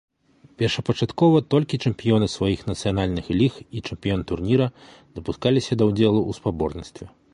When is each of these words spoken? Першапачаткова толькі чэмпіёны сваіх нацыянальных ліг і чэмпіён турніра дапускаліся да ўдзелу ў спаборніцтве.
Першапачаткова 0.59 1.41
толькі 1.53 1.79
чэмпіёны 1.89 2.27
сваіх 2.35 2.63
нацыянальных 2.71 3.25
ліг 3.41 3.53
і 3.77 3.83
чэмпіён 3.91 4.21
турніра 4.33 4.67
дапускаліся 5.21 5.73
да 5.83 5.91
ўдзелу 5.91 6.21
ў 6.29 6.41
спаборніцтве. 6.41 7.05